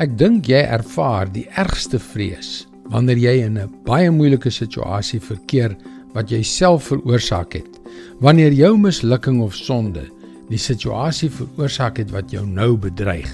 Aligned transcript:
Ek 0.00 0.14
dink 0.16 0.46
jy 0.48 0.62
ervaar 0.72 1.28
die 1.28 1.44
ergste 1.60 1.98
vrees 2.00 2.62
wanneer 2.88 3.18
jy 3.20 3.32
in 3.44 3.58
'n 3.60 3.72
baie 3.84 4.10
moeilike 4.10 4.48
situasie 4.50 5.20
verkeer 5.20 5.76
wat 6.14 6.30
jy 6.30 6.42
self 6.42 6.88
veroorsaak 6.88 7.52
het. 7.52 7.80
Wanneer 8.20 8.52
jou 8.52 8.78
mislukking 8.78 9.42
of 9.42 9.54
sonde 9.54 10.08
die 10.48 10.58
situasie 10.58 11.28
veroorsaak 11.28 11.98
het 11.98 12.10
wat 12.10 12.30
jou 12.32 12.46
nou 12.46 12.76
bedreig. 12.76 13.30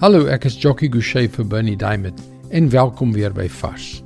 Hallo, 0.00 0.26
ek 0.26 0.46
is 0.46 0.56
Jockey 0.56 0.88
Gouchee 0.88 1.28
vir 1.28 1.44
Bernie 1.44 1.76
Diamond 1.76 2.20
en 2.50 2.70
welkom 2.70 3.12
weer 3.12 3.32
by 3.32 3.48
Vars. 3.48 4.02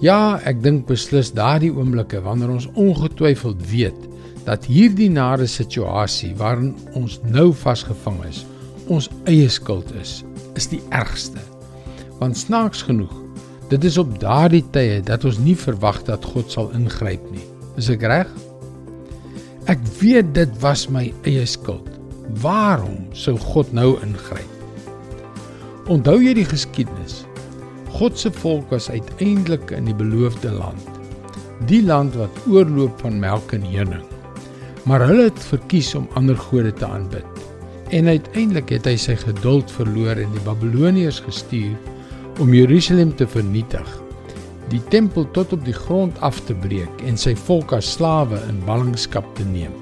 Ja, 0.00 0.40
ek 0.44 0.62
dink 0.62 0.86
beslis 0.86 1.32
daardie 1.32 1.72
oomblikke 1.72 2.22
wanneer 2.22 2.50
ons 2.50 2.68
ongetwyfeld 2.74 3.66
weet 3.70 4.08
dat 4.44 4.64
hierdie 4.64 5.10
nare 5.10 5.46
situasie 5.46 6.34
waarin 6.36 6.76
ons 6.94 7.20
nou 7.24 7.52
vasgevang 7.52 8.24
is, 8.28 8.46
ons 8.86 9.10
eie 9.26 9.48
skuld 9.48 9.90
is, 10.00 10.22
is 10.58 10.68
die 10.70 10.82
ergste. 10.94 11.42
Want 12.20 12.38
snaaks 12.38 12.84
genoeg, 12.86 13.12
dit 13.70 13.84
is 13.84 13.98
op 13.98 14.16
daardie 14.22 14.64
tye 14.74 15.00
dat 15.04 15.24
ons 15.26 15.40
nie 15.42 15.56
verwag 15.58 16.02
dat 16.08 16.24
God 16.34 16.52
sal 16.52 16.70
ingryp 16.76 17.22
nie. 17.34 17.44
Is 17.80 17.90
ek 17.90 18.06
reg? 18.06 18.30
Ek 19.70 19.80
weet 20.00 20.34
dit 20.36 20.58
was 20.62 20.86
my 20.92 21.08
eie 21.24 21.46
skuld. 21.48 21.88
Waarom 22.44 23.06
sou 23.16 23.36
God 23.40 23.72
nou 23.76 23.94
ingryp? 24.04 24.50
Onthou 25.92 26.18
jy 26.22 26.34
die 26.38 26.48
geskiedenis? 26.48 27.22
God 27.94 28.18
se 28.18 28.30
volk 28.32 28.70
was 28.74 28.88
uiteindelik 28.90 29.70
in 29.74 29.86
die 29.90 29.96
beloofde 29.96 30.50
land. 30.54 30.88
Die 31.68 31.82
land 31.84 32.16
wat 32.18 32.40
oorloop 32.50 33.00
van 33.04 33.20
melk 33.22 33.52
en 33.54 33.66
honing. 33.68 34.02
Maar 34.84 35.06
hulle 35.08 35.28
het 35.28 35.46
verkies 35.48 35.94
om 35.94 36.08
ander 36.18 36.36
gode 36.36 36.72
te 36.76 36.86
aanbid. 36.86 37.33
En 37.90 38.08
uiteindelik 38.08 38.68
het 38.68 38.86
hy 38.88 38.96
sy 39.00 39.16
geduld 39.20 39.70
verloor 39.70 40.20
en 40.20 40.32
die 40.32 40.44
Babiloniërs 40.46 41.20
gestuur 41.26 41.74
om 42.42 42.54
Jerusalem 42.54 43.12
te 43.16 43.26
vernietig, 43.26 43.86
die 44.72 44.82
tempel 44.90 45.26
tot 45.36 45.52
op 45.52 45.64
die 45.64 45.76
grond 45.76 46.18
af 46.24 46.40
te 46.48 46.54
breek 46.64 47.02
en 47.06 47.18
sy 47.20 47.34
volk 47.46 47.74
as 47.76 47.92
slawe 47.94 48.40
in 48.48 48.62
ballingskap 48.66 49.26
te 49.38 49.44
neem. 49.44 49.74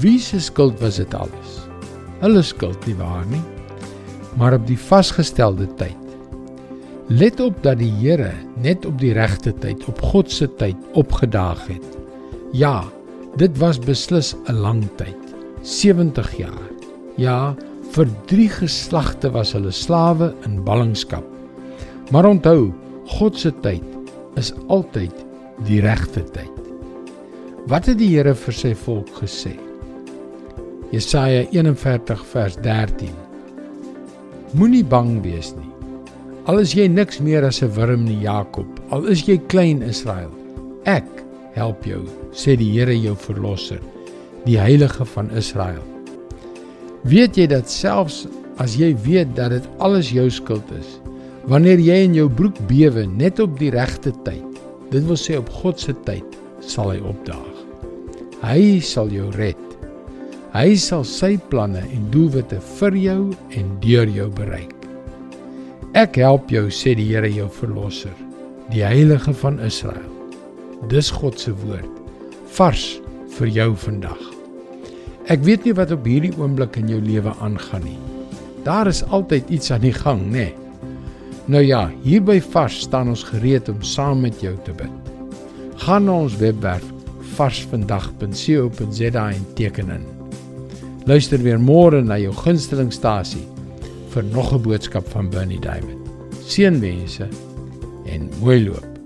Wie 0.00 0.18
se 0.22 0.40
skuld 0.40 0.78
was 0.80 1.00
dit 1.02 1.14
alles? 1.14 1.56
Hulle 2.20 2.42
skuld 2.46 2.86
nie 2.86 2.96
waar 3.00 3.26
nie, 3.28 3.42
maar 4.38 4.54
op 4.54 4.68
die 4.68 4.78
vasgestelde 4.78 5.66
tyd 5.80 6.00
Let 7.10 7.40
op 7.42 7.56
dat 7.62 7.80
die 7.80 7.90
Here 7.90 8.30
net 8.62 8.84
op 8.86 9.00
die 9.00 9.10
regte 9.16 9.50
tyd, 9.58 9.82
op 9.90 9.98
God 10.12 10.30
se 10.30 10.46
tyd 10.60 10.78
opgedaag 10.94 11.64
het. 11.66 11.96
Ja, 12.54 12.84
dit 13.34 13.56
was 13.58 13.80
beslis 13.82 14.36
'n 14.46 14.62
lang 14.62 14.86
tyd, 14.94 15.19
70 15.62 16.38
jaar. 16.38 16.70
Ja, 17.20 17.54
vir 17.92 18.08
3 18.30 18.48
geslagte 18.60 19.30
was 19.34 19.52
hulle 19.52 19.72
slawe 19.74 20.32
in 20.46 20.60
ballingskap. 20.64 21.26
Maar 22.10 22.30
onthou, 22.30 22.70
God 23.10 23.38
se 23.38 23.52
tyd 23.62 23.84
is 24.38 24.52
altyd 24.68 25.14
die 25.66 25.80
regte 25.84 26.22
tyd. 26.34 26.56
Wat 27.68 27.86
het 27.90 27.98
die 28.00 28.08
Here 28.14 28.34
vir 28.34 28.56
sy 28.56 28.72
volk 28.74 29.10
gesê? 29.20 29.52
Jesaja 30.90 31.44
41 31.52 32.24
vers 32.32 32.56
13. 32.64 33.12
Moenie 34.58 34.82
bang 34.82 35.20
wees 35.22 35.52
nie. 35.54 35.68
Al 36.50 36.62
is 36.64 36.72
jy 36.74 36.88
niks 36.88 37.20
meer 37.20 37.44
as 37.44 37.62
'n 37.62 37.70
wurm 37.76 38.04
nie, 38.04 38.22
Jakob. 38.22 38.66
Al 38.90 39.06
is 39.06 39.28
jy 39.28 39.38
klein 39.38 39.82
Israel. 39.82 40.30
Ek 40.84 41.06
help 41.54 41.84
jou, 41.84 42.02
sê 42.32 42.56
die 42.56 42.72
Here 42.72 42.96
jou 42.96 43.14
verlosser, 43.14 43.80
die 44.46 44.58
heilige 44.60 45.04
van 45.14 45.30
Israel. 45.36 45.82
Weet 47.08 47.38
jy 47.38 47.46
dat 47.50 47.70
selfs 47.70 48.26
as 48.60 48.76
jy 48.76 48.92
weet 49.04 49.32
dat 49.38 49.54
dit 49.54 49.68
alles 49.80 50.10
jou 50.12 50.26
skuld 50.32 50.66
is, 50.76 50.98
wanneer 51.48 51.80
jy 51.80 52.02
in 52.04 52.16
jou 52.18 52.28
broek 52.28 52.58
bewe 52.68 53.06
net 53.08 53.40
op 53.40 53.56
die 53.60 53.72
regte 53.72 54.12
tyd, 54.26 54.44
dit 54.92 55.04
wil 55.06 55.18
sê 55.18 55.38
op 55.38 55.48
God 55.62 55.80
se 55.80 55.94
tyd, 56.06 56.26
sal 56.60 56.92
hy 56.92 57.00
opdaag. 57.08 57.56
Hy 58.44 58.80
sal 58.84 59.10
jou 59.12 59.28
red. 59.36 59.58
Hy 60.50 60.74
sal 60.80 61.04
sy 61.06 61.36
planne 61.52 61.82
en 61.86 62.08
doelwitte 62.12 62.58
vir 62.78 62.96
jou 62.98 63.20
en 63.56 63.70
deur 63.84 64.10
jou 64.10 64.28
bereik. 64.34 64.74
Ek 65.98 66.18
help 66.22 66.50
jou, 66.54 66.68
sê 66.70 66.94
die 66.98 67.08
Here 67.10 67.30
jou 67.30 67.48
verlosser, 67.50 68.14
die 68.70 68.84
heilige 68.86 69.34
van 69.42 69.58
Israel. 69.66 70.10
Dis 70.90 71.10
God 71.10 71.38
se 71.38 71.54
woord, 71.64 71.90
vars 72.56 72.92
vir 73.38 73.50
jou 73.56 73.72
vandag. 73.86 74.29
Ek 75.30 75.44
weet 75.46 75.62
nie 75.64 75.74
wat 75.78 75.92
op 75.94 76.06
hierdie 76.08 76.32
oomblik 76.40 76.74
in 76.80 76.88
jou 76.90 76.98
lewe 76.98 77.30
aangaan 77.38 77.84
nie. 77.86 77.98
Daar 78.66 78.90
is 78.90 79.04
altyd 79.14 79.48
iets 79.48 79.70
aan 79.70 79.84
die 79.84 79.94
gang, 79.94 80.24
nê? 80.26 80.50
Nee. 80.50 80.54
Nou 81.50 81.62
ja, 81.64 81.90
hier 82.02 82.22
by 82.22 82.40
Vars 82.42 82.80
staan 82.84 83.08
ons 83.10 83.22
gereed 83.26 83.68
om 83.70 83.82
saam 83.82 84.20
met 84.22 84.42
jou 84.42 84.52
te 84.66 84.74
bid. 84.76 85.10
Gaan 85.86 86.04
na 86.06 86.18
ons 86.26 86.36
webwerf 86.38 86.84
varsvandag.co.za 87.38 89.24
en 89.30 89.46
teken 89.54 89.90
in. 89.96 90.04
Luister 91.06 91.42
weer 91.42 91.58
môre 91.58 92.02
na 92.04 92.18
jou 92.20 92.34
gunstelingstasie 92.36 93.46
vir 94.12 94.24
nog 94.34 94.52
'n 94.52 94.62
boodskap 94.62 95.08
van 95.08 95.30
Bernie 95.30 95.60
Diamond. 95.60 96.06
Seënwense 96.46 97.28
en 98.06 98.30
mooi 98.42 98.64
loop. 98.68 98.99